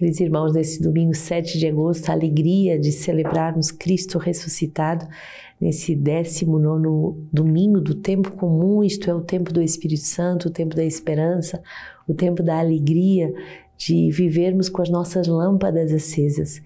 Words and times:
Queridos 0.00 0.20
irmãos, 0.20 0.54
nesse 0.54 0.82
domingo 0.82 1.14
7 1.14 1.58
de 1.58 1.66
agosto, 1.66 2.08
a 2.08 2.14
alegria 2.14 2.78
de 2.80 2.90
celebrarmos 2.90 3.70
Cristo 3.70 4.16
ressuscitado, 4.16 5.06
nesse 5.60 5.94
19 5.94 7.28
domingo 7.30 7.82
do 7.82 7.94
tempo 7.94 8.30
comum, 8.32 8.82
isto 8.82 9.10
é, 9.10 9.14
o 9.14 9.20
tempo 9.20 9.52
do 9.52 9.60
Espírito 9.60 10.06
Santo, 10.06 10.48
o 10.48 10.50
tempo 10.50 10.74
da 10.74 10.82
esperança, 10.82 11.62
o 12.08 12.14
tempo 12.14 12.42
da 12.42 12.58
alegria 12.58 13.30
de 13.76 14.10
vivermos 14.10 14.70
com 14.70 14.80
as 14.80 14.88
nossas 14.88 15.26
lâmpadas 15.26 15.92
acesas 15.92 16.62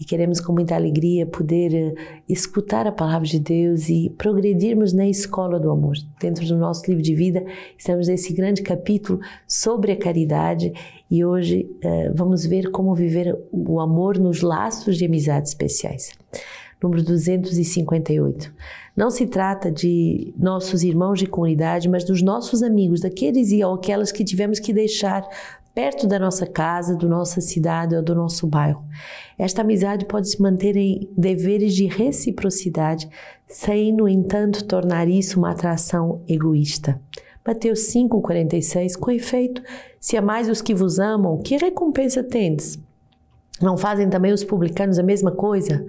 e 0.00 0.04
queremos 0.06 0.40
com 0.40 0.54
muita 0.54 0.74
alegria 0.74 1.26
poder 1.26 1.74
eh, 1.74 1.94
escutar 2.26 2.86
a 2.86 2.92
palavra 2.92 3.28
de 3.28 3.38
Deus 3.38 3.90
e 3.90 4.08
progredirmos 4.16 4.94
na 4.94 5.06
escola 5.06 5.60
do 5.60 5.70
amor. 5.70 5.94
Dentro 6.18 6.46
do 6.46 6.56
nosso 6.56 6.88
livro 6.88 7.02
de 7.02 7.14
vida, 7.14 7.44
estamos 7.76 8.08
nesse 8.08 8.32
grande 8.32 8.62
capítulo 8.62 9.20
sobre 9.46 9.92
a 9.92 9.96
caridade 9.96 10.72
e 11.10 11.22
hoje 11.22 11.68
uh, 11.84 12.14
vamos 12.14 12.46
ver 12.46 12.70
como 12.70 12.94
viver 12.94 13.36
o 13.52 13.78
amor 13.78 14.16
nos 14.16 14.40
laços 14.40 14.96
de 14.96 15.04
amizades 15.04 15.50
especiais. 15.50 16.12
Número 16.82 17.02
258. 17.02 18.50
Não 18.96 19.10
se 19.10 19.26
trata 19.26 19.70
de 19.70 20.32
nossos 20.36 20.82
irmãos 20.82 21.18
de 21.18 21.26
comunidade, 21.26 21.88
mas 21.90 22.04
dos 22.04 22.22
nossos 22.22 22.62
amigos, 22.62 23.00
daqueles 23.00 23.50
e 23.50 23.62
aquelas 23.62 24.10
que 24.10 24.24
tivemos 24.24 24.58
que 24.58 24.72
deixar 24.72 25.28
perto 25.74 26.06
da 26.06 26.18
nossa 26.18 26.46
casa, 26.46 26.96
da 26.96 27.06
nossa 27.06 27.40
cidade 27.40 27.94
ou 27.94 28.02
do 28.02 28.14
nosso 28.14 28.46
bairro. 28.46 28.84
Esta 29.38 29.62
amizade 29.62 30.04
pode 30.04 30.28
se 30.28 30.42
manter 30.42 30.76
em 30.76 31.08
deveres 31.16 31.74
de 31.74 31.86
reciprocidade, 31.86 33.08
sem, 33.46 33.92
no 33.92 34.08
entanto, 34.08 34.64
tornar 34.64 35.08
isso 35.08 35.38
uma 35.38 35.50
atração 35.50 36.22
egoísta. 36.28 37.00
Mateus 37.46 37.92
5,46 37.92 38.98
Com 38.98 39.10
efeito, 39.10 39.62
se 39.98 40.16
amais 40.16 40.48
os 40.48 40.60
que 40.60 40.74
vos 40.74 40.98
amam, 40.98 41.38
que 41.38 41.56
recompensa 41.56 42.22
tendes? 42.22 42.78
Não 43.60 43.76
fazem 43.76 44.08
também 44.08 44.32
os 44.32 44.44
publicanos 44.44 44.98
a 44.98 45.02
mesma 45.02 45.30
coisa? 45.32 45.84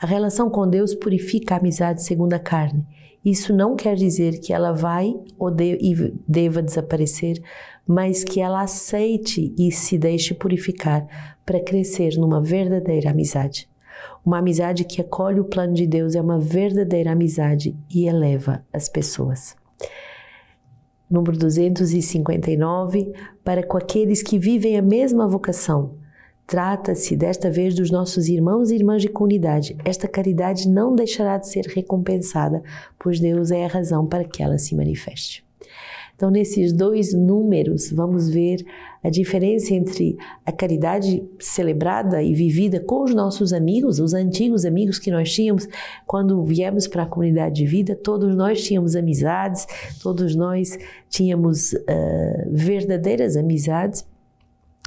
A 0.00 0.06
relação 0.06 0.48
com 0.48 0.68
Deus 0.68 0.94
purifica 0.94 1.54
a 1.54 1.58
amizade 1.58 2.02
segundo 2.02 2.34
a 2.34 2.38
carne. 2.38 2.86
Isso 3.24 3.52
não 3.52 3.74
quer 3.74 3.94
dizer 3.94 4.40
que 4.40 4.52
ela 4.52 4.72
vai 4.72 5.14
ou 5.38 5.50
de, 5.50 6.14
deva 6.26 6.62
desaparecer, 6.62 7.42
mas 7.86 8.22
que 8.22 8.40
ela 8.40 8.62
aceite 8.62 9.54
e 9.58 9.72
se 9.72 9.98
deixe 9.98 10.34
purificar 10.34 11.06
para 11.44 11.60
crescer 11.60 12.16
numa 12.16 12.40
verdadeira 12.40 13.10
amizade. 13.10 13.68
Uma 14.24 14.38
amizade 14.38 14.84
que 14.84 15.00
acolhe 15.00 15.40
o 15.40 15.44
plano 15.44 15.72
de 15.72 15.86
Deus 15.86 16.14
é 16.14 16.20
uma 16.20 16.38
verdadeira 16.38 17.12
amizade 17.12 17.76
e 17.92 18.06
eleva 18.06 18.64
as 18.72 18.88
pessoas. 18.88 19.56
Número 21.10 21.38
259, 21.38 23.12
para 23.42 23.62
com 23.62 23.78
aqueles 23.78 24.22
que 24.22 24.38
vivem 24.38 24.76
a 24.76 24.82
mesma 24.82 25.26
vocação. 25.26 25.94
Trata-se 26.48 27.14
desta 27.14 27.50
vez 27.50 27.74
dos 27.74 27.90
nossos 27.90 28.26
irmãos 28.26 28.70
e 28.70 28.74
irmãs 28.74 29.02
de 29.02 29.08
comunidade. 29.10 29.76
Esta 29.84 30.08
caridade 30.08 30.66
não 30.66 30.94
deixará 30.94 31.36
de 31.36 31.46
ser 31.46 31.66
recompensada, 31.66 32.62
pois 32.98 33.20
Deus 33.20 33.50
é 33.50 33.66
a 33.66 33.68
razão 33.68 34.06
para 34.06 34.24
que 34.24 34.42
ela 34.42 34.56
se 34.56 34.74
manifeste. 34.74 35.44
Então, 36.16 36.30
nesses 36.30 36.72
dois 36.72 37.12
números, 37.12 37.92
vamos 37.92 38.30
ver 38.30 38.64
a 39.04 39.10
diferença 39.10 39.74
entre 39.74 40.16
a 40.44 40.50
caridade 40.50 41.22
celebrada 41.38 42.22
e 42.22 42.32
vivida 42.32 42.80
com 42.80 43.04
os 43.04 43.14
nossos 43.14 43.52
amigos, 43.52 44.00
os 44.00 44.14
antigos 44.14 44.64
amigos 44.64 44.98
que 44.98 45.10
nós 45.10 45.30
tínhamos 45.30 45.68
quando 46.06 46.42
viemos 46.44 46.88
para 46.88 47.02
a 47.02 47.06
comunidade 47.06 47.56
de 47.56 47.66
vida. 47.66 47.94
Todos 47.94 48.34
nós 48.34 48.64
tínhamos 48.64 48.96
amizades, 48.96 49.66
todos 50.02 50.34
nós 50.34 50.78
tínhamos 51.10 51.74
uh, 51.74 51.78
verdadeiras 52.48 53.36
amizades. 53.36 54.06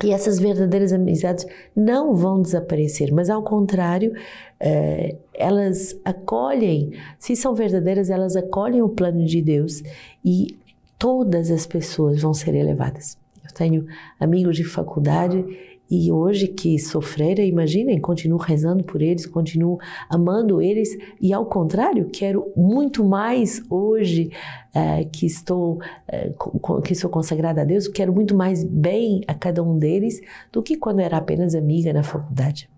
E 0.03 0.11
essas 0.11 0.39
verdadeiras 0.39 0.91
amizades 0.91 1.45
não 1.75 2.13
vão 2.13 2.41
desaparecer, 2.41 3.11
mas 3.11 3.29
ao 3.29 3.43
contrário, 3.43 4.13
uh, 4.13 5.17
elas 5.33 5.99
acolhem, 6.03 6.91
se 7.19 7.35
são 7.35 7.53
verdadeiras, 7.53 8.09
elas 8.09 8.35
acolhem 8.35 8.81
o 8.81 8.89
plano 8.89 9.25
de 9.25 9.41
Deus 9.41 9.83
e 10.25 10.57
todas 10.97 11.51
as 11.51 11.65
pessoas 11.65 12.21
vão 12.21 12.33
ser 12.33 12.55
elevadas. 12.55 13.17
Eu 13.43 13.53
tenho 13.53 13.85
amigos 14.19 14.55
de 14.55 14.63
faculdade 14.63 15.43
e 15.91 16.09
hoje 16.09 16.47
que 16.47 16.79
sofreram, 16.79 17.43
imaginem, 17.43 17.99
continuo 17.99 18.39
rezando 18.39 18.81
por 18.81 19.01
eles, 19.01 19.25
continuo 19.25 19.77
amando 20.09 20.61
eles 20.61 20.89
e 21.19 21.33
ao 21.33 21.45
contrário, 21.45 22.09
quero 22.09 22.49
muito 22.55 23.03
mais 23.03 23.61
hoje 23.69 24.31
uh, 24.73 25.09
que 25.11 25.25
estou 25.25 25.79
uh, 26.07 26.81
que 26.81 26.95
sou 26.95 27.09
consagrada 27.09 27.61
a 27.61 27.65
Deus, 27.65 27.89
quero 27.89 28.13
muito 28.13 28.33
mais 28.33 28.63
bem 28.63 29.21
a 29.27 29.33
cada 29.33 29.61
um 29.61 29.77
deles 29.77 30.21
do 30.49 30.63
que 30.63 30.77
quando 30.77 31.01
era 31.01 31.17
apenas 31.17 31.53
amiga 31.53 31.91
na 31.91 32.03
faculdade. 32.03 32.69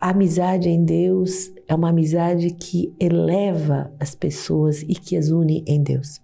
A 0.00 0.10
amizade 0.10 0.68
em 0.68 0.84
Deus 0.84 1.50
é 1.66 1.74
uma 1.74 1.88
amizade 1.88 2.50
que 2.50 2.94
eleva 3.00 3.90
as 3.98 4.14
pessoas 4.14 4.82
e 4.82 4.94
que 4.94 5.16
as 5.16 5.30
une 5.30 5.64
em 5.66 5.82
Deus. 5.82 6.20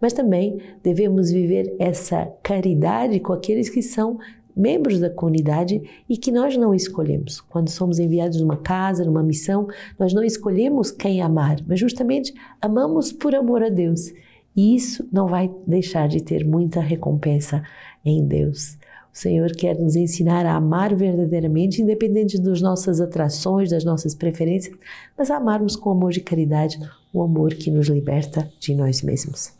Mas 0.00 0.12
também 0.12 0.58
devemos 0.82 1.30
viver 1.30 1.74
essa 1.78 2.30
caridade 2.42 3.18
com 3.20 3.32
aqueles 3.32 3.70
que 3.70 3.82
são 3.82 4.18
membros 4.56 5.00
da 5.00 5.10
comunidade 5.10 5.82
e 6.08 6.16
que 6.16 6.30
nós 6.30 6.56
não 6.56 6.74
escolhemos. 6.74 7.40
Quando 7.40 7.68
somos 7.70 7.98
enviados 7.98 8.40
numa 8.40 8.56
casa, 8.56 9.04
numa 9.04 9.22
missão, 9.22 9.68
nós 9.98 10.12
não 10.12 10.22
escolhemos 10.22 10.90
quem 10.90 11.20
amar, 11.20 11.58
mas 11.66 11.80
justamente 11.80 12.32
amamos 12.60 13.12
por 13.12 13.34
amor 13.34 13.62
a 13.62 13.68
Deus. 13.68 14.12
E 14.56 14.76
isso 14.76 15.08
não 15.12 15.26
vai 15.26 15.50
deixar 15.66 16.08
de 16.08 16.22
ter 16.22 16.46
muita 16.46 16.80
recompensa 16.80 17.62
em 18.04 18.24
Deus. 18.24 18.78
O 19.12 19.16
Senhor 19.16 19.52
quer 19.52 19.78
nos 19.78 19.94
ensinar 19.94 20.44
a 20.44 20.56
amar 20.56 20.94
verdadeiramente, 20.94 21.80
independente 21.80 22.40
das 22.40 22.60
nossas 22.60 23.00
atrações, 23.00 23.70
das 23.70 23.84
nossas 23.84 24.12
preferências, 24.12 24.76
mas 25.16 25.30
amarmos 25.30 25.76
com 25.76 25.90
amor 25.90 26.10
de 26.10 26.20
caridade, 26.20 26.78
o 27.12 27.22
amor 27.22 27.54
que 27.54 27.70
nos 27.70 27.86
liberta 27.86 28.50
de 28.58 28.74
nós 28.74 29.02
mesmos. 29.02 29.52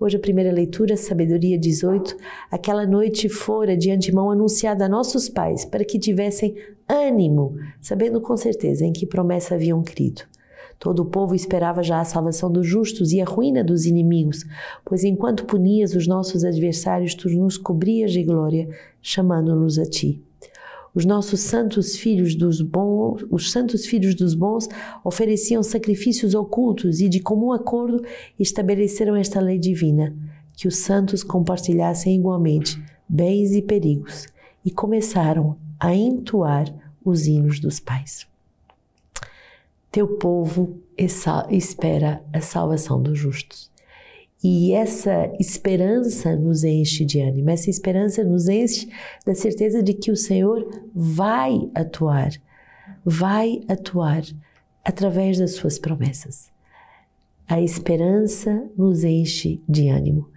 Hoje 0.00 0.16
a 0.16 0.20
primeira 0.20 0.50
leitura, 0.50 0.96
Sabedoria 0.96 1.56
18. 1.56 2.16
Aquela 2.50 2.84
noite 2.84 3.28
fora 3.28 3.76
de 3.76 3.90
antemão 3.90 4.30
anunciada 4.30 4.86
a 4.86 4.88
nossos 4.88 5.28
pais, 5.28 5.64
para 5.64 5.84
que 5.84 5.98
tivessem 5.98 6.56
ânimo, 6.88 7.54
sabendo 7.80 8.20
com 8.20 8.36
certeza 8.36 8.84
em 8.84 8.92
que 8.92 9.06
promessa 9.06 9.54
haviam 9.54 9.82
crido. 9.82 10.22
Todo 10.78 11.02
o 11.02 11.06
povo 11.06 11.36
esperava 11.36 11.82
já 11.82 12.00
a 12.00 12.04
salvação 12.04 12.50
dos 12.50 12.66
justos 12.66 13.12
e 13.12 13.20
a 13.20 13.24
ruína 13.24 13.62
dos 13.62 13.86
inimigos, 13.86 14.44
pois 14.84 15.04
enquanto 15.04 15.44
punias 15.44 15.94
os 15.94 16.08
nossos 16.08 16.44
adversários, 16.44 17.14
tu 17.14 17.28
nos 17.28 17.56
cobrias 17.56 18.10
de 18.10 18.24
glória, 18.24 18.68
chamando-nos 19.00 19.78
a 19.78 19.84
ti. 19.84 20.20
Os 20.94 21.06
nossos 21.06 21.40
santos 21.40 21.96
filhos 21.96 22.34
dos 22.34 22.60
bons, 22.60 23.24
os 23.30 23.50
santos 23.50 23.86
filhos 23.86 24.14
dos 24.14 24.34
bons 24.34 24.68
ofereciam 25.02 25.62
sacrifícios 25.62 26.34
ocultos 26.34 27.00
e 27.00 27.08
de 27.08 27.18
comum 27.18 27.50
acordo 27.52 28.04
estabeleceram 28.38 29.16
esta 29.16 29.40
lei 29.40 29.58
divina, 29.58 30.14
que 30.54 30.68
os 30.68 30.76
santos 30.76 31.22
compartilhassem 31.24 32.14
igualmente 32.14 32.82
bens 33.08 33.52
e 33.52 33.62
perigos, 33.62 34.26
e 34.64 34.70
começaram 34.70 35.56
a 35.80 35.94
entoar 35.94 36.72
os 37.02 37.26
hinos 37.26 37.58
dos 37.58 37.80
pais. 37.80 38.26
Teu 39.90 40.06
povo 40.06 40.78
espera 40.96 42.22
a 42.32 42.40
salvação 42.40 43.02
dos 43.02 43.18
justos. 43.18 43.70
E 44.42 44.72
essa 44.72 45.32
esperança 45.38 46.34
nos 46.34 46.64
enche 46.64 47.04
de 47.04 47.20
ânimo, 47.20 47.50
essa 47.50 47.70
esperança 47.70 48.24
nos 48.24 48.48
enche 48.48 48.88
da 49.24 49.34
certeza 49.34 49.80
de 49.80 49.94
que 49.94 50.10
o 50.10 50.16
Senhor 50.16 50.68
vai 50.92 51.70
atuar, 51.74 52.32
vai 53.04 53.60
atuar 53.68 54.22
através 54.84 55.38
das 55.38 55.52
suas 55.52 55.78
promessas. 55.78 56.50
A 57.48 57.60
esperança 57.60 58.68
nos 58.76 59.04
enche 59.04 59.62
de 59.68 59.88
ânimo 59.88 60.28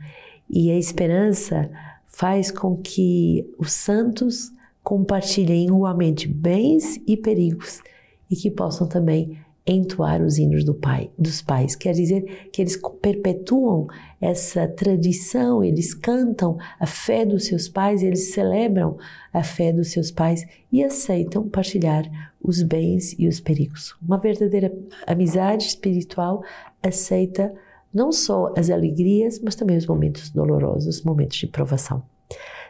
e 0.48 0.70
a 0.70 0.78
esperança 0.78 1.72
faz 2.06 2.52
com 2.52 2.78
que 2.78 3.50
os 3.58 3.72
santos 3.72 4.52
compartilhem 4.84 5.66
igualmente 5.66 6.28
bens 6.28 7.02
e 7.08 7.18
perigos 7.18 7.82
e 8.30 8.36
que 8.36 8.52
possam 8.52 8.88
também 8.88 9.38
entoar 9.68 10.22
os 10.22 10.38
hinos 10.38 10.64
do 10.64 10.74
pai, 10.74 11.10
dos 11.18 11.42
pais. 11.42 11.76
Quer 11.76 11.94
dizer 11.94 12.50
que 12.52 12.62
eles 12.62 12.80
perpetuam 13.02 13.88
essa 14.22 14.68
tradição, 14.68 15.64
eles 15.64 15.94
cantam 15.94 16.58
a 16.80 16.86
fé 16.86 17.26
dos 17.26 17.46
seus 17.46 17.68
pais, 17.68 18.04
eles 18.04 18.34
celebram 18.34 18.98
a 19.34 19.44
fé 19.44 19.74
dos 19.74 19.92
seus 19.92 20.12
pais 20.12 20.46
e 20.72 20.84
aceitam 20.84 21.50
partilhar 21.50 22.06
os 22.42 22.62
bens 22.62 23.16
e 23.18 23.28
os 23.28 23.40
perigos. 23.40 23.96
Uma 24.02 24.20
verdadeira 24.20 24.72
amizade 25.08 25.66
espiritual 25.66 26.44
aceita 26.82 27.54
não 27.92 28.12
só 28.12 28.54
as 28.56 28.70
alegrias, 28.70 29.40
mas 29.40 29.56
também 29.56 29.78
os 29.78 29.88
momentos 29.88 30.30
dolorosos, 30.30 30.98
os 30.98 31.04
momentos 31.04 31.38
de 31.38 31.48
provação. 31.48 32.04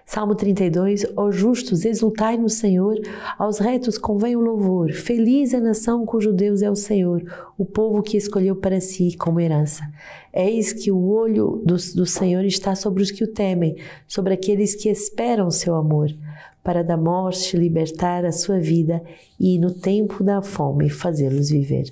Salmo 0.05 0.35
32, 0.35 1.07
ó 1.17 1.31
justos, 1.31 1.83
exultai 1.83 2.37
no 2.37 2.47
Senhor, 2.47 2.95
aos 3.39 3.57
retos 3.57 3.97
convém 3.97 4.35
o 4.35 4.39
louvor. 4.39 4.91
Feliz 4.93 5.51
a 5.51 5.59
nação 5.59 6.05
cujo 6.05 6.31
Deus 6.31 6.61
é 6.61 6.69
o 6.69 6.75
Senhor, 6.75 7.23
o 7.57 7.65
povo 7.65 8.03
que 8.03 8.15
escolheu 8.15 8.55
para 8.55 8.79
si 8.79 9.17
como 9.17 9.39
herança. 9.39 9.83
Eis 10.31 10.71
que 10.71 10.91
o 10.91 11.07
olho 11.07 11.59
do, 11.65 11.75
do 11.95 12.05
Senhor 12.05 12.45
está 12.45 12.75
sobre 12.75 13.01
os 13.01 13.09
que 13.09 13.23
o 13.23 13.33
temem, 13.33 13.77
sobre 14.07 14.35
aqueles 14.35 14.75
que 14.75 14.89
esperam 14.89 15.49
seu 15.49 15.73
amor, 15.73 16.15
para 16.63 16.83
da 16.83 16.95
morte 16.95 17.57
libertar 17.57 18.25
a 18.25 18.31
sua 18.31 18.59
vida 18.59 19.01
e, 19.39 19.57
no 19.57 19.73
tempo 19.73 20.23
da 20.23 20.39
fome, 20.41 20.87
fazê-los 20.87 21.49
viver. 21.49 21.91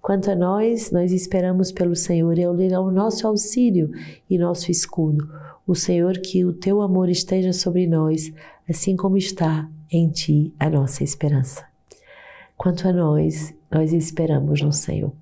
Quanto 0.00 0.30
a 0.30 0.34
nós, 0.34 0.90
nós 0.90 1.12
esperamos 1.12 1.70
pelo 1.70 1.94
Senhor, 1.94 2.32
Ele 2.38 2.72
é 2.72 2.78
o 2.78 2.90
nosso 2.90 3.26
auxílio 3.26 3.90
e 4.28 4.38
nosso 4.38 4.70
escudo. 4.70 5.28
O 5.66 5.74
Senhor, 5.74 6.14
que 6.18 6.44
o 6.44 6.52
teu 6.54 6.80
amor 6.80 7.10
esteja 7.10 7.52
sobre 7.52 7.86
nós, 7.86 8.32
assim 8.68 8.96
como 8.96 9.16
está 9.18 9.68
em 9.90 10.08
ti 10.08 10.54
a 10.58 10.70
nossa 10.70 11.04
esperança. 11.04 11.64
Quanto 12.56 12.88
a 12.88 12.92
nós, 12.92 13.54
nós 13.70 13.92
esperamos 13.92 14.62
no 14.62 14.72
Senhor. 14.72 15.12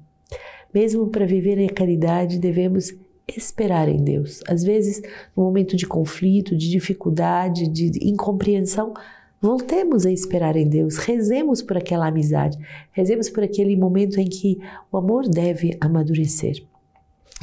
Mesmo 0.73 1.09
para 1.09 1.27
viver 1.27 1.65
a 1.65 1.73
caridade, 1.73 2.39
devemos 2.39 2.95
esperar 3.27 3.89
em 3.89 4.03
Deus. 4.03 4.43
Às 4.49 4.63
vezes, 4.63 5.03
no 5.37 5.45
momento 5.45 5.77
de 5.77 5.87
conflito, 5.87 6.57
de 6.57 6.71
dificuldade, 6.71 7.69
de 7.69 7.91
incompreensão, 8.09 8.95
voltemos 9.40 10.05
a 10.05 10.11
esperar 10.11 10.56
em 10.56 10.69
Deus, 10.69 10.96
rezemos 10.96 11.62
por 11.62 11.76
aquela 11.76 12.06
amizade, 12.06 12.58
rezemos 12.93 13.29
por 13.31 13.43
aquele 13.43 13.76
momento 13.76 14.19
em 14.19 14.29
que 14.29 14.58
o 14.90 14.96
amor 14.96 15.29
deve 15.29 15.76
amadurecer. 15.81 16.62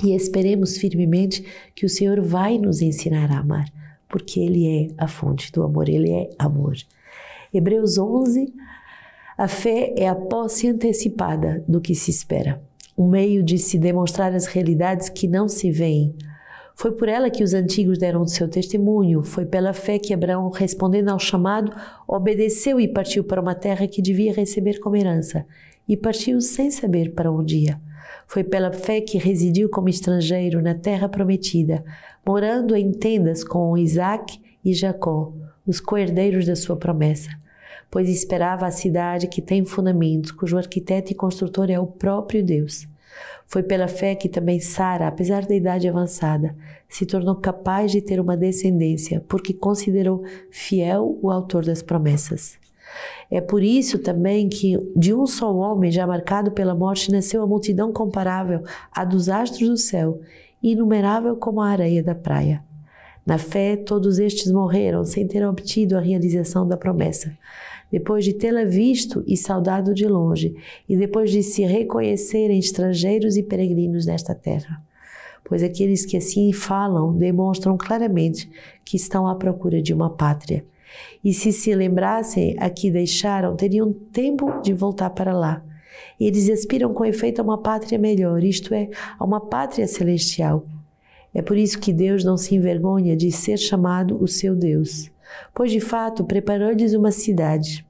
E 0.03 0.13
esperemos 0.13 0.77
firmemente 0.77 1.45
que 1.73 1.85
o 1.85 1.89
Senhor 1.89 2.21
vai 2.21 2.57
nos 2.57 2.81
ensinar 2.81 3.31
a 3.31 3.39
amar, 3.39 3.65
porque 4.09 4.39
Ele 4.39 4.67
é 4.67 4.87
a 4.97 5.07
fonte 5.07 5.51
do 5.51 5.63
amor, 5.63 5.87
Ele 5.87 6.11
é 6.11 6.29
amor. 6.37 6.75
Hebreus 7.53 7.97
11, 7.97 8.53
a 9.37 9.47
fé 9.47 9.93
é 9.97 10.07
a 10.07 10.15
posse 10.15 10.67
antecipada 10.67 11.63
do 11.67 11.79
que 11.79 11.95
se 11.95 12.11
espera 12.11 12.61
um 12.97 13.09
meio 13.09 13.43
de 13.43 13.57
se 13.57 13.77
demonstrar 13.77 14.33
as 14.33 14.45
realidades 14.45 15.09
que 15.09 15.27
não 15.27 15.47
se 15.47 15.69
veem. 15.69 16.15
Foi 16.75 16.91
por 16.91 17.07
ela 17.07 17.29
que 17.29 17.43
os 17.43 17.53
antigos 17.53 17.97
deram 17.97 18.21
o 18.21 18.27
seu 18.27 18.47
testemunho, 18.49 19.23
foi 19.23 19.45
pela 19.45 19.73
fé 19.73 19.97
que 19.97 20.13
Abraão, 20.13 20.49
respondendo 20.49 21.09
ao 21.09 21.17
chamado, 21.17 21.71
obedeceu 22.07 22.79
e 22.79 22.87
partiu 22.87 23.23
para 23.23 23.41
uma 23.41 23.55
terra 23.55 23.87
que 23.87 24.01
devia 24.01 24.33
receber 24.33 24.79
como 24.79 24.97
herança, 24.97 25.45
e 25.87 25.95
partiu 25.95 26.41
sem 26.41 26.69
saber 26.69 27.13
para 27.13 27.31
onde 27.31 27.57
ia. 27.57 27.81
Foi 28.27 28.43
pela 28.43 28.73
fé 28.73 28.99
que 28.99 29.17
residiu 29.17 29.69
como 29.69 29.87
estrangeiro 29.87 30.61
na 30.61 30.75
terra 30.75 31.07
prometida, 31.07 31.83
morando 32.25 32.75
em 32.75 32.91
tendas 32.91 33.43
com 33.43 33.77
Isaac 33.77 34.39
e 34.63 34.73
Jacó, 34.73 35.33
os 35.65 35.79
coerdeiros 35.79 36.45
da 36.45 36.55
sua 36.55 36.75
promessa 36.75 37.29
pois 37.95 38.09
esperava 38.09 38.65
a 38.65 38.71
cidade 38.71 39.27
que 39.27 39.41
tem 39.41 39.63
fundamentos, 39.63 40.31
cujo 40.31 40.57
arquiteto 40.57 41.13
e 41.13 41.15
construtor 41.15 41.69
é 41.69 41.79
o 41.79 41.87
próprio 41.87 42.43
Deus. 42.43 42.85
Foi 43.47 43.61
pela 43.61 43.87
fé 43.87 44.15
que 44.15 44.27
também 44.27 44.59
Sara, 44.59 45.07
apesar 45.07 45.45
da 45.45 45.55
idade 45.55 45.87
avançada, 45.87 46.55
se 46.89 47.05
tornou 47.05 47.35
capaz 47.35 47.91
de 47.91 48.01
ter 48.01 48.19
uma 48.19 48.35
descendência, 48.35 49.23
porque 49.27 49.53
considerou 49.53 50.23
fiel 50.49 51.17
o 51.21 51.29
autor 51.29 51.63
das 51.65 51.81
promessas. 51.81 52.57
É 53.29 53.41
por 53.41 53.61
isso 53.61 53.99
também 53.99 54.47
que 54.49 54.77
de 54.95 55.13
um 55.13 55.25
só 55.25 55.53
homem, 55.53 55.91
já 55.91 56.07
marcado 56.07 56.51
pela 56.51 56.75
morte, 56.75 57.11
nasceu 57.11 57.43
a 57.43 57.47
multidão 57.47 57.91
comparável 57.91 58.63
à 58.91 59.03
dos 59.03 59.29
astros 59.29 59.69
do 59.69 59.77
céu, 59.77 60.21
inumerável 60.61 61.35
como 61.35 61.61
a 61.61 61.69
areia 61.69 62.01
da 62.01 62.15
praia. 62.15 62.63
Na 63.25 63.37
fé, 63.37 63.75
todos 63.75 64.19
estes 64.19 64.51
morreram 64.51 65.03
sem 65.03 65.27
ter 65.27 65.45
obtido 65.45 65.97
a 65.97 65.99
realização 65.99 66.67
da 66.67 66.77
promessa 66.77 67.35
depois 67.91 68.25
de 68.25 68.33
tê-la 68.33 68.63
visto 68.63 69.23
e 69.27 69.37
saudado 69.37 69.93
de 69.93 70.07
longe, 70.07 70.55
e 70.87 70.97
depois 70.97 71.31
de 71.31 71.43
se 71.43 71.63
reconhecerem 71.63 72.59
estrangeiros 72.59 73.37
e 73.37 73.43
peregrinos 73.43 74.05
nesta 74.05 74.33
terra. 74.33 74.81
Pois 75.43 75.61
aqueles 75.61 76.05
que 76.05 76.17
assim 76.17 76.51
falam 76.51 77.15
demonstram 77.15 77.77
claramente 77.77 78.49
que 78.83 78.97
estão 78.97 79.27
à 79.27 79.35
procura 79.35 79.81
de 79.81 79.93
uma 79.93 80.09
pátria. 80.09 80.65
E 81.23 81.33
se 81.33 81.51
se 81.51 81.73
lembrassem 81.75 82.55
a 82.59 82.69
que 82.69 82.89
deixaram, 82.89 83.55
teriam 83.55 83.93
tempo 83.93 84.61
de 84.61 84.73
voltar 84.73 85.11
para 85.11 85.33
lá. 85.33 85.63
Eles 86.19 86.49
aspiram 86.49 86.93
com 86.93 87.05
efeito 87.05 87.39
a 87.39 87.43
uma 87.43 87.61
pátria 87.61 87.99
melhor, 87.99 88.43
isto 88.43 88.73
é, 88.73 88.89
a 89.19 89.23
uma 89.23 89.39
pátria 89.39 89.87
celestial. 89.87 90.65
É 91.33 91.41
por 91.41 91.57
isso 91.57 91.79
que 91.79 91.93
Deus 91.93 92.23
não 92.23 92.37
se 92.37 92.55
envergonha 92.55 93.15
de 93.15 93.31
ser 93.31 93.57
chamado 93.57 94.21
o 94.21 94.27
seu 94.27 94.55
Deus 94.55 95.11
pois 95.53 95.71
de 95.71 95.79
fato 95.79 96.23
preparou-lhes 96.23 96.93
uma 96.93 97.11
cidade. 97.11 97.85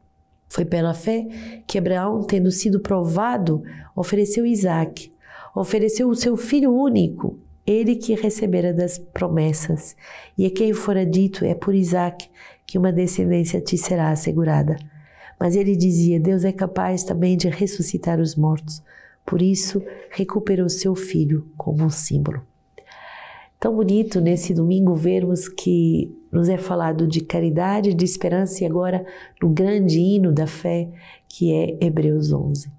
Foi 0.48 0.64
pela 0.64 0.94
fé 0.94 1.28
que 1.68 1.78
Abraão, 1.78 2.24
tendo 2.24 2.52
sido 2.52 2.80
provado, 2.80 3.64
ofereceu 3.96 4.46
Isaac, 4.46 5.12
ofereceu 5.56 6.10
o 6.10 6.16
seu 6.16 6.38
filho 6.38 6.74
único, 6.74 7.40
ele 7.66 7.96
que 7.96 8.14
recebera 8.14 8.74
das 8.74 8.98
promessas, 8.98 9.96
e 10.38 10.46
a 10.46 10.52
quem 10.52 10.72
fora 10.72 11.06
dito 11.06 11.44
é 11.44 11.56
por 11.56 11.74
Isaac 11.74 12.30
que 12.66 12.78
uma 12.78 12.92
descendência 12.92 13.60
te 13.60 13.78
será 13.78 14.12
assegurada. 14.12 14.76
Mas 15.40 15.56
ele 15.56 15.76
dizia: 15.76 16.20
Deus 16.20 16.44
é 16.44 16.52
capaz 16.52 17.04
também 17.04 17.36
de 17.36 17.50
ressuscitar 17.50 18.20
os 18.20 18.36
mortos. 18.36 18.82
Por 19.26 19.42
isso, 19.42 19.84
recuperou 20.12 20.70
seu 20.70 20.96
filho 20.96 21.48
como 21.58 21.84
um 21.84 21.90
símbolo. 21.90 22.42
Tão 23.60 23.76
bonito 23.76 24.22
nesse 24.22 24.54
domingo 24.54 24.94
vermos 24.94 25.48
que 25.48 26.16
nos 26.36 26.50
é 26.50 26.58
falado 26.58 27.08
de 27.08 27.22
caridade, 27.22 27.94
de 27.94 28.04
esperança 28.04 28.62
e 28.62 28.68
agora 28.68 29.06
no 29.42 29.48
grande 29.48 29.98
hino 30.00 30.34
da 30.34 30.46
fé 30.46 30.90
que 31.30 31.54
é 31.54 31.78
Hebreus 31.80 32.34
11. 32.34 32.70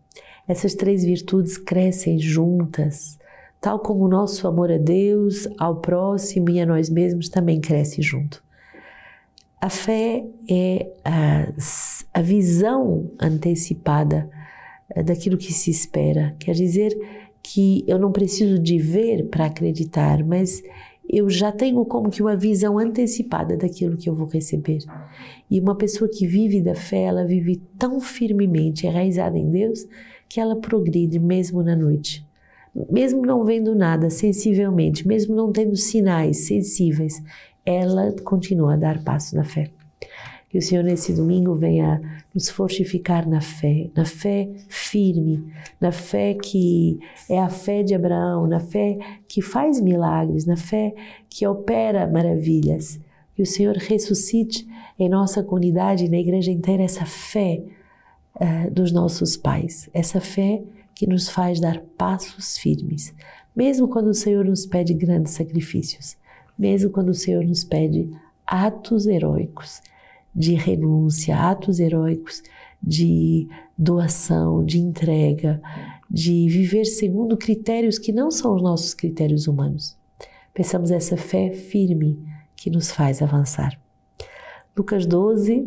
Essas 0.46 0.74
três 0.74 1.02
virtudes 1.02 1.56
crescem 1.56 2.18
juntas, 2.18 3.18
tal 3.58 3.78
como 3.78 4.04
o 4.04 4.08
nosso 4.08 4.46
amor 4.46 4.70
a 4.70 4.76
Deus, 4.76 5.48
ao 5.58 5.76
próximo 5.76 6.50
e 6.50 6.60
a 6.60 6.66
nós 6.66 6.90
mesmos 6.90 7.30
também 7.30 7.58
cresce 7.58 8.02
junto. 8.02 8.44
A 9.58 9.70
fé 9.70 10.26
é 10.50 10.90
a, 11.02 11.48
a 12.12 12.20
visão 12.20 13.10
antecipada 13.18 14.28
eh, 14.90 15.02
daquilo 15.02 15.38
que 15.38 15.52
se 15.52 15.70
espera, 15.70 16.36
quer 16.38 16.52
dizer 16.52 16.94
que 17.42 17.84
eu 17.88 17.98
não 17.98 18.12
preciso 18.12 18.58
de 18.58 18.78
ver 18.78 19.28
para 19.30 19.46
acreditar, 19.46 20.22
mas 20.22 20.62
eu 21.08 21.28
já 21.28 21.52
tenho 21.52 21.84
como 21.84 22.10
que 22.10 22.22
uma 22.22 22.36
visão 22.36 22.78
antecipada 22.78 23.56
daquilo 23.56 23.96
que 23.96 24.08
eu 24.08 24.14
vou 24.14 24.26
receber. 24.26 24.78
E 25.50 25.60
uma 25.60 25.76
pessoa 25.76 26.10
que 26.10 26.26
vive 26.26 26.60
da 26.60 26.74
fé, 26.74 27.02
ela 27.02 27.24
vive 27.24 27.56
tão 27.78 28.00
firmemente 28.00 28.86
enraizada 28.86 29.38
em 29.38 29.50
Deus 29.50 29.86
que 30.28 30.40
ela 30.40 30.56
progride 30.56 31.18
mesmo 31.18 31.62
na 31.62 31.76
noite. 31.76 32.26
Mesmo 32.90 33.24
não 33.24 33.44
vendo 33.44 33.74
nada 33.74 34.10
sensivelmente, 34.10 35.06
mesmo 35.06 35.34
não 35.34 35.50
tendo 35.50 35.76
sinais 35.76 36.46
sensíveis, 36.46 37.22
ela 37.64 38.12
continua 38.24 38.74
a 38.74 38.76
dar 38.76 39.02
passo 39.02 39.34
na 39.34 39.44
fé. 39.44 39.70
Que 40.48 40.58
o 40.58 40.62
Senhor 40.62 40.84
nesse 40.84 41.12
domingo 41.12 41.54
venha 41.54 42.00
nos 42.32 42.48
fortificar 42.48 43.28
na 43.28 43.40
fé, 43.40 43.90
na 43.96 44.04
fé 44.04 44.48
firme, 44.68 45.44
na 45.80 45.90
fé 45.90 46.34
que 46.34 46.98
é 47.28 47.40
a 47.40 47.48
fé 47.48 47.82
de 47.82 47.94
Abraão, 47.94 48.46
na 48.46 48.60
fé 48.60 48.96
que 49.28 49.42
faz 49.42 49.80
milagres, 49.80 50.46
na 50.46 50.56
fé 50.56 50.94
que 51.28 51.46
opera 51.46 52.06
maravilhas. 52.06 53.00
Que 53.34 53.42
o 53.42 53.46
Senhor 53.46 53.76
ressuscite 53.76 54.66
em 54.98 55.08
nossa 55.08 55.42
comunidade, 55.42 56.08
na 56.08 56.16
igreja 56.16 56.50
inteira, 56.50 56.84
essa 56.84 57.04
fé 57.04 57.62
uh, 58.36 58.70
dos 58.70 58.92
nossos 58.92 59.36
pais, 59.36 59.90
essa 59.92 60.20
fé 60.20 60.62
que 60.94 61.06
nos 61.06 61.28
faz 61.28 61.60
dar 61.60 61.80
passos 61.98 62.56
firmes, 62.56 63.14
mesmo 63.54 63.88
quando 63.88 64.08
o 64.08 64.14
Senhor 64.14 64.44
nos 64.44 64.64
pede 64.64 64.94
grandes 64.94 65.34
sacrifícios, 65.34 66.16
mesmo 66.58 66.90
quando 66.90 67.10
o 67.10 67.14
Senhor 67.14 67.44
nos 67.44 67.62
pede 67.64 68.08
atos 68.46 69.06
heróicos 69.06 69.82
de 70.36 70.54
renúncia, 70.54 71.34
atos 71.34 71.80
heróicos 71.80 72.42
de 72.82 73.48
doação, 73.76 74.62
de 74.62 74.78
entrega, 74.78 75.62
de 76.10 76.46
viver 76.48 76.84
segundo 76.84 77.38
critérios 77.38 77.98
que 77.98 78.12
não 78.12 78.30
são 78.30 78.54
os 78.54 78.62
nossos 78.62 78.92
critérios 78.92 79.48
humanos. 79.48 79.96
Pensamos 80.52 80.90
essa 80.90 81.16
fé 81.16 81.52
firme 81.52 82.22
que 82.54 82.68
nos 82.68 82.90
faz 82.90 83.22
avançar. 83.22 83.78
Lucas 84.76 85.06
12, 85.06 85.66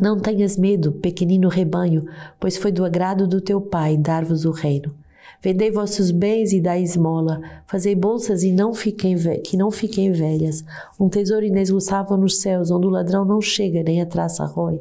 não 0.00 0.18
tenhas 0.18 0.56
medo, 0.56 0.92
pequenino 0.92 1.48
rebanho, 1.48 2.04
pois 2.40 2.56
foi 2.56 2.72
do 2.72 2.84
agrado 2.84 3.26
do 3.26 3.40
teu 3.40 3.60
Pai 3.60 3.96
dar-vos 3.96 4.44
o 4.44 4.50
reino. 4.50 4.94
Vendei 5.40 5.70
vossos 5.70 6.10
bens 6.10 6.52
e 6.52 6.60
dai 6.60 6.82
esmola, 6.82 7.40
fazei 7.66 7.94
bolsas 7.94 8.42
e 8.42 8.52
não 8.52 8.74
fiquem 8.74 9.16
que 9.44 9.56
não 9.56 9.70
fiquem 9.70 10.12
velhas, 10.12 10.64
um 10.98 11.08
tesouro 11.08 11.44
inesgoçável 11.44 12.16
nos 12.16 12.40
céus, 12.40 12.70
onde 12.70 12.86
o 12.86 12.90
ladrão 12.90 13.24
não 13.24 13.40
chega 13.40 13.82
nem 13.82 14.00
a 14.00 14.06
traça 14.06 14.44
rói. 14.44 14.80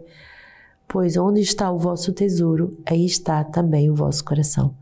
Pois 0.87 1.17
onde 1.17 1.41
está 1.41 1.71
o 1.71 1.77
vosso 1.77 2.13
tesouro, 2.13 2.77
aí 2.85 3.05
está 3.05 3.43
também 3.43 3.89
o 3.89 3.95
vosso 3.95 4.23
coração. 4.23 4.73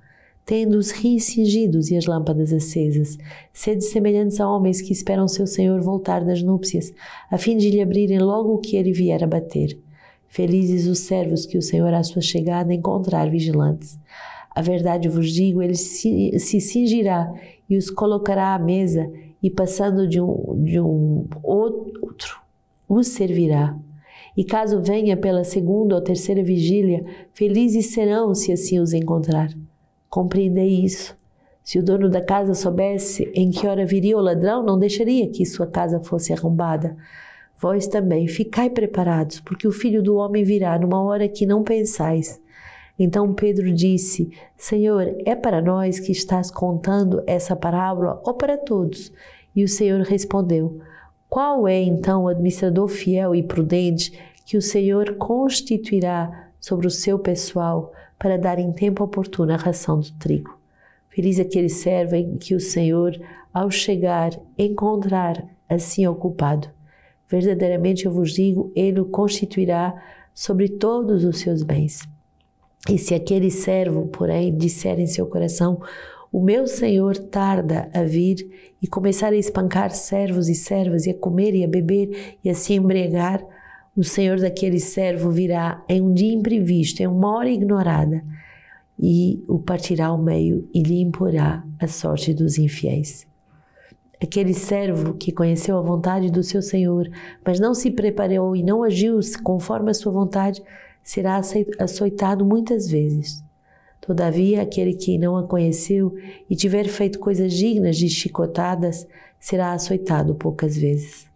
Tendo 0.45 0.77
os 0.77 0.91
rios 0.91 1.23
cingidos 1.23 1.89
e 1.89 1.95
as 1.95 2.05
lâmpadas 2.05 2.51
acesas, 2.51 3.17
sede 3.53 3.83
semelhantes 3.85 4.41
a 4.41 4.49
homens 4.49 4.81
que 4.81 4.91
esperam 4.91 5.25
seu 5.27 5.47
Senhor 5.47 5.81
voltar 5.81 6.23
das 6.25 6.43
núpcias, 6.43 6.93
a 7.31 7.37
fim 7.37 7.55
de 7.55 7.69
lhe 7.69 7.81
abrirem 7.81 8.19
logo 8.19 8.53
o 8.53 8.57
que 8.57 8.75
ele 8.75 8.91
vier 8.91 9.23
a 9.23 9.27
bater. 9.27 9.79
Felizes 10.27 10.85
os 10.87 10.99
servos 10.99 11.45
que 11.45 11.57
o 11.57 11.61
Senhor 11.61 11.93
à 11.93 12.03
sua 12.03 12.21
chegada 12.21 12.73
encontrar 12.73 13.29
vigilantes. 13.29 13.97
A 14.55 14.61
verdade 14.61 15.09
vos 15.09 15.31
digo, 15.31 15.61
ele 15.61 15.75
se, 15.75 16.37
se 16.39 16.61
cingirá 16.61 17.33
e 17.69 17.77
os 17.77 17.89
colocará 17.89 18.53
à 18.53 18.59
mesa, 18.59 19.11
e 19.41 19.49
passando 19.49 20.07
de 20.07 20.21
um, 20.21 20.63
de 20.63 20.79
um 20.79 21.25
outro, 21.41 22.39
os 22.87 23.07
servirá. 23.07 23.75
E 24.37 24.43
caso 24.43 24.81
venha 24.81 25.17
pela 25.17 25.43
segunda 25.43 25.95
ou 25.95 26.01
terceira 26.01 26.43
vigília, 26.43 27.03
felizes 27.33 27.93
serão 27.93 28.33
se 28.33 28.51
assim 28.51 28.79
os 28.79 28.93
encontrar. 28.93 29.53
Compreendei 30.09 30.83
isso. 30.83 31.15
Se 31.63 31.79
o 31.79 31.83
dono 31.83 32.09
da 32.09 32.21
casa 32.21 32.53
soubesse 32.53 33.31
em 33.33 33.49
que 33.49 33.67
hora 33.67 33.85
viria 33.85 34.17
o 34.17 34.21
ladrão, 34.21 34.63
não 34.63 34.77
deixaria 34.77 35.29
que 35.29 35.45
sua 35.45 35.67
casa 35.67 35.99
fosse 36.01 36.33
arrombada. 36.33 36.95
Vós 37.57 37.87
também 37.87 38.27
ficai 38.27 38.69
preparados, 38.69 39.39
porque 39.39 39.67
o 39.67 39.71
filho 39.71 40.03
do 40.03 40.15
homem 40.15 40.43
virá 40.43 40.77
numa 40.77 41.01
hora 41.01 41.29
que 41.29 41.45
não 41.45 41.63
pensais. 41.63 42.41
Então 42.97 43.33
Pedro 43.33 43.71
disse: 43.73 44.31
Senhor, 44.55 45.15
é 45.25 45.35
para 45.35 45.61
nós 45.61 45.99
que 45.99 46.11
estás 46.11 46.51
contando 46.51 47.23
essa 47.25 47.55
parábola 47.55 48.21
ou 48.23 48.33
para 48.33 48.57
todos? 48.57 49.11
E 49.55 49.63
o 49.63 49.67
Senhor 49.67 50.01
respondeu: 50.01 50.79
Qual 51.29 51.67
é 51.67 51.81
então 51.81 52.23
o 52.23 52.27
administrador 52.27 52.87
fiel 52.87 53.35
e 53.35 53.41
prudente 53.41 54.17
que 54.45 54.57
o 54.57 54.61
Senhor 54.61 55.15
constituirá 55.15 56.49
sobre 56.59 56.87
o 56.87 56.91
seu 56.91 57.17
pessoal 57.17 57.91
para 58.19 58.37
dar 58.37 58.59
em 58.59 58.71
tempo 58.71 59.03
oportuno 59.03 59.53
a 59.53 59.57
ração 59.57 59.99
do 59.99 60.11
trigo? 60.13 60.57
Feliz 61.09 61.39
aquele 61.39 61.69
servo 61.69 62.15
em 62.15 62.37
que 62.37 62.55
o 62.55 62.59
Senhor, 62.59 63.19
ao 63.53 63.69
chegar, 63.69 64.31
encontrar 64.57 65.47
assim 65.69 66.07
ocupado. 66.07 66.69
Verdadeiramente 67.27 68.05
eu 68.05 68.11
vos 68.11 68.31
digo, 68.31 68.71
ele 68.75 68.99
o 68.99 69.05
constituirá 69.05 69.95
sobre 70.33 70.67
todos 70.67 71.23
os 71.23 71.39
seus 71.39 71.63
bens. 71.63 72.01
E 72.89 72.97
se 72.97 73.13
aquele 73.13 73.49
servo, 73.49 74.07
porém, 74.07 74.55
disser 74.55 74.99
em 74.99 75.07
seu 75.07 75.25
coração, 75.25 75.79
o 76.31 76.41
meu 76.41 76.67
senhor 76.67 77.17
tarda 77.17 77.89
a 77.93 78.03
vir 78.03 78.49
e 78.81 78.87
começar 78.87 79.31
a 79.31 79.37
espancar 79.37 79.91
servos 79.91 80.49
e 80.49 80.55
servas 80.55 81.05
e 81.05 81.11
a 81.11 81.13
comer 81.13 81.53
e 81.53 81.63
a 81.63 81.67
beber 81.67 82.35
e 82.43 82.49
a 82.49 82.55
se 82.55 82.73
embriagar, 82.73 83.45
o 83.95 84.03
senhor 84.03 84.39
daquele 84.39 84.79
servo 84.79 85.29
virá 85.29 85.83
em 85.87 86.01
um 86.01 86.11
dia 86.11 86.33
imprevisto, 86.33 87.01
em 87.01 87.07
uma 87.07 87.37
hora 87.37 87.49
ignorada, 87.49 88.23
e 88.99 89.43
o 89.47 89.59
partirá 89.59 90.07
ao 90.07 90.17
meio 90.17 90.67
e 90.73 90.81
lhe 90.81 90.99
imporá 90.99 91.63
a 91.79 91.87
sorte 91.87 92.33
dos 92.33 92.57
infiéis. 92.57 93.27
Aquele 94.21 94.53
servo 94.53 95.13
que 95.13 95.31
conheceu 95.31 95.77
a 95.77 95.81
vontade 95.81 96.31
do 96.31 96.41
seu 96.41 96.61
senhor, 96.61 97.09
mas 97.45 97.59
não 97.59 97.73
se 97.73 97.91
preparou 97.91 98.55
e 98.55 98.63
não 98.63 98.81
agiu 98.81 99.19
conforme 99.43 99.91
a 99.91 99.93
sua 99.93 100.11
vontade, 100.11 100.63
será 101.03 101.39
açoitado 101.79 102.45
muitas 102.45 102.87
vezes. 102.87 103.43
Todavia, 103.99 104.61
aquele 104.61 104.93
que 104.93 105.17
não 105.17 105.37
a 105.37 105.47
conheceu 105.47 106.15
e 106.49 106.55
tiver 106.55 106.87
feito 106.87 107.19
coisas 107.19 107.53
dignas 107.53 107.97
de 107.97 108.09
chicotadas, 108.09 109.07
será 109.39 109.73
açoitado 109.73 110.35
poucas 110.35 110.75
vezes. 110.77 111.27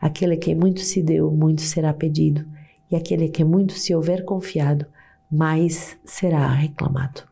Aquele 0.00 0.34
a 0.34 0.38
quem 0.38 0.54
muito 0.54 0.80
se 0.80 1.02
deu, 1.02 1.30
muito 1.30 1.60
será 1.62 1.92
pedido, 1.92 2.46
e 2.90 2.96
aquele 2.96 3.26
a 3.26 3.28
quem 3.28 3.44
muito 3.44 3.72
se 3.74 3.94
houver 3.94 4.24
confiado, 4.24 4.86
mais 5.30 5.96
será 6.04 6.46
reclamado. 6.48 7.22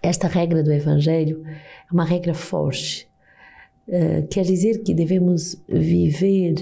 Esta 0.00 0.28
regra 0.28 0.62
do 0.62 0.72
Evangelho 0.72 1.44
é 1.46 1.92
uma 1.92 2.04
regra 2.04 2.34
forte. 2.34 3.08
Uh, 3.86 4.26
quer 4.28 4.44
dizer 4.44 4.82
que 4.82 4.94
devemos 4.94 5.62
viver 5.68 6.54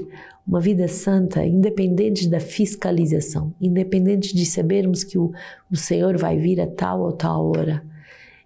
uma 0.46 0.60
vida 0.60 0.88
santa, 0.88 1.44
independente 1.46 2.28
da 2.28 2.40
fiscalização, 2.40 3.54
independente 3.60 4.34
de 4.34 4.44
sabermos 4.44 5.04
que 5.04 5.16
o, 5.16 5.32
o 5.70 5.76
Senhor 5.76 6.16
vai 6.18 6.36
vir 6.36 6.60
a 6.60 6.66
tal 6.66 7.02
ou 7.02 7.12
tal 7.12 7.46
hora. 7.46 7.82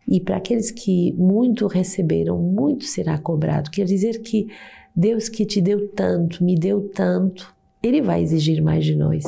E 0.06 0.21
para 0.21 0.37
aqueles 0.37 0.71
que 0.71 1.12
muito 1.14 1.66
receberam, 1.66 2.38
muito 2.38 2.85
será 2.85 3.18
cobrado. 3.18 3.71
Quer 3.71 3.85
dizer 3.85 4.21
que 4.23 4.49
Deus 4.95 5.28
que 5.28 5.45
te 5.45 5.61
deu 5.61 5.88
tanto, 5.88 6.45
me 6.45 6.54
deu 6.54 6.88
tanto, 6.88 7.52
Ele 7.83 8.00
vai 8.00 8.23
exigir 8.23 8.62
mais 8.62 8.85
de 8.85 8.95
nós. 8.95 9.25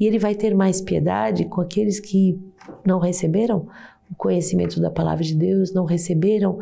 E 0.00 0.06
Ele 0.06 0.18
vai 0.18 0.34
ter 0.34 0.54
mais 0.54 0.80
piedade 0.80 1.44
com 1.44 1.60
aqueles 1.60 2.00
que 2.00 2.40
não 2.84 2.98
receberam 2.98 3.68
o 4.10 4.14
conhecimento 4.16 4.80
da 4.80 4.90
palavra 4.90 5.22
de 5.22 5.34
Deus, 5.34 5.72
não 5.72 5.84
receberam 5.84 6.58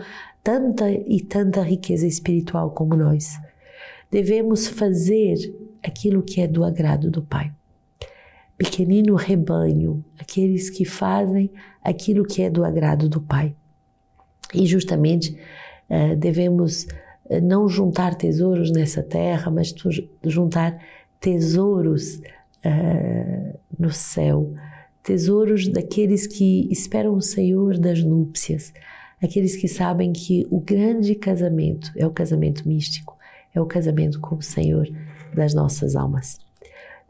tanta 0.46 0.88
e 0.88 1.20
tanta 1.20 1.60
riqueza 1.60 2.06
espiritual 2.06 2.70
como 2.70 2.94
nós 2.94 3.36
devemos 4.08 4.68
fazer 4.68 5.34
aquilo 5.82 6.22
que 6.22 6.40
é 6.40 6.46
do 6.46 6.62
agrado 6.62 7.10
do 7.10 7.20
Pai. 7.20 7.52
Pequenino 8.56 9.16
rebanho, 9.16 10.04
aqueles 10.16 10.70
que 10.70 10.84
fazem 10.84 11.50
aquilo 11.82 12.24
que 12.24 12.42
é 12.42 12.48
do 12.48 12.64
agrado 12.64 13.08
do 13.08 13.20
Pai. 13.20 13.56
E 14.54 14.64
justamente 14.66 15.36
uh, 15.90 16.14
devemos 16.14 16.84
uh, 16.84 17.40
não 17.42 17.68
juntar 17.68 18.14
tesouros 18.14 18.70
nessa 18.70 19.02
terra, 19.02 19.50
mas 19.50 19.74
juntar 20.24 20.80
tesouros 21.18 22.18
uh, 22.64 23.58
no 23.76 23.90
céu, 23.90 24.54
tesouros 25.02 25.66
daqueles 25.66 26.24
que 26.24 26.68
esperam 26.70 27.16
o 27.16 27.20
Senhor 27.20 27.76
das 27.76 28.00
núpcias, 28.00 28.72
aqueles 29.26 29.56
que 29.56 29.68
sabem 29.68 30.12
que 30.12 30.46
o 30.50 30.60
grande 30.60 31.14
casamento 31.14 31.92
é 31.96 32.06
o 32.06 32.10
casamento 32.10 32.66
místico 32.66 33.16
é 33.56 33.60
o 33.60 33.66
casamento 33.66 34.20
com 34.20 34.36
o 34.36 34.42
Senhor 34.42 34.88
das 35.34 35.54
nossas 35.54 35.96
almas. 35.96 36.38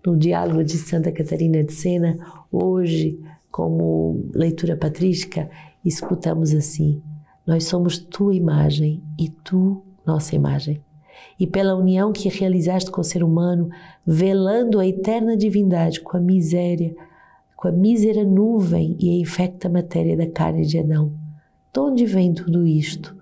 No 0.04 0.16
diálogo 0.16 0.62
de 0.62 0.78
Santa 0.78 1.11
Catarina 1.11 1.62
de 1.64 1.73
Sena, 1.73 2.16
hoje, 2.50 3.18
como 3.50 4.25
leitura 4.32 4.76
patrística, 4.76 5.50
escutamos 5.85 6.54
assim: 6.54 7.02
Nós 7.44 7.64
somos 7.64 7.99
tua 7.99 8.35
imagem 8.35 9.02
e 9.18 9.28
tu 9.28 9.82
nossa 10.06 10.37
imagem. 10.37 10.80
E 11.38 11.46
pela 11.46 11.75
união 11.75 12.12
que 12.12 12.28
realizaste 12.28 12.90
com 12.90 13.00
o 13.00 13.04
ser 13.04 13.25
humano, 13.25 13.68
velando 14.06 14.78
a 14.78 14.87
eterna 14.87 15.37
divindade 15.37 16.00
com 16.00 16.16
a 16.16 16.20
miséria, 16.20 16.94
com 17.56 17.66
a 17.66 17.73
mísera 17.73 18.25
nuvem 18.25 18.96
e 19.00 19.11
a 19.11 19.20
infecta 19.20 19.68
matéria 19.68 20.16
da 20.16 20.28
carne 20.28 20.64
de 20.64 20.78
Adão. 20.78 21.25
De 21.76 21.80
onde 21.80 22.06
vem 22.06 22.33
tudo 22.33 22.66
isto? 22.66 23.14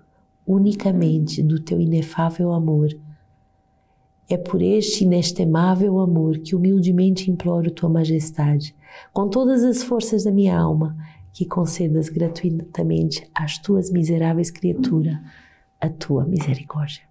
Unicamente 0.47 1.43
do 1.43 1.59
teu 1.59 1.77
inefável 1.77 2.53
amor 2.53 2.87
é 4.29 4.37
por 4.37 4.61
este 4.61 5.03
inestimável 5.03 5.99
amor 5.99 6.37
que 6.37 6.55
humildemente 6.55 7.29
imploro 7.29 7.69
Tua 7.69 7.89
Majestade, 7.89 8.73
com 9.11 9.27
todas 9.27 9.61
as 9.61 9.83
forças 9.83 10.23
da 10.23 10.31
minha 10.31 10.57
alma, 10.57 10.95
que 11.33 11.45
concedas 11.45 12.07
gratuitamente 12.07 13.29
às 13.35 13.57
Tuas 13.57 13.91
miseráveis 13.91 14.49
criaturas 14.49 15.17
a 15.81 15.89
Tua 15.89 16.23
misericórdia. 16.23 17.03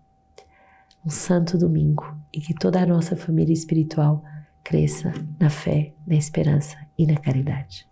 Um 1.05 1.11
santo 1.11 1.59
domingo 1.59 2.07
e 2.33 2.41
que 2.41 2.55
toda 2.55 2.81
a 2.81 2.87
nossa 2.87 3.15
família 3.15 3.53
espiritual 3.53 4.25
cresça 4.63 5.13
na 5.39 5.51
fé, 5.51 5.93
na 6.07 6.15
esperança 6.15 6.79
e 6.97 7.07
na 7.07 7.19
caridade. 7.19 7.87